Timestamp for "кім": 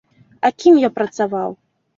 0.63-0.81